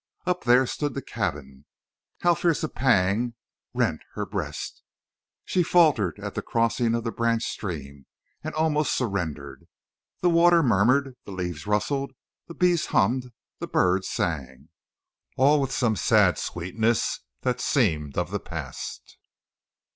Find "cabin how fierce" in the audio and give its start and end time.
1.03-2.63